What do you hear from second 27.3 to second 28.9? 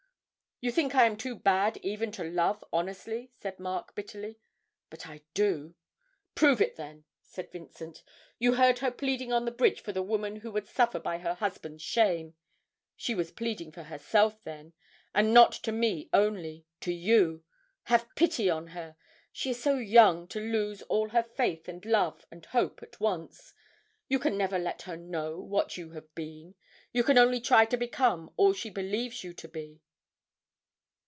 try to become all she